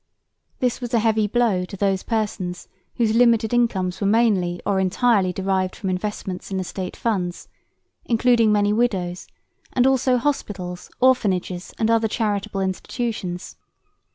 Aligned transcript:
This 0.57 0.81
was 0.81 0.95
a 0.95 0.99
heavy 0.99 1.27
blow 1.27 1.63
to 1.65 1.77
those 1.77 2.01
persons 2.01 2.67
whose 2.95 3.13
limited 3.13 3.53
incomes 3.53 4.01
were 4.01 4.07
mainly 4.07 4.59
or 4.65 4.79
entirely 4.79 5.31
derived 5.31 5.75
from 5.75 5.91
investments 5.91 6.49
in 6.49 6.57
the 6.57 6.63
State 6.63 6.95
Funds 6.97 7.47
including 8.05 8.51
many 8.51 8.73
widows, 8.73 9.27
and 9.73 9.85
also 9.85 10.17
hospitals, 10.17 10.89
orphanages 11.01 11.71
and 11.77 11.91
other 11.91 12.07
charitable 12.07 12.61
institutions. 12.61 13.57